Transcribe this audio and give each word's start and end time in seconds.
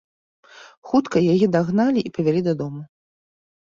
Хутка 0.93 1.17
яе 1.35 1.45
дагналі 1.59 2.01
і 2.07 2.15
павялі 2.19 2.41
дадому. 2.53 2.81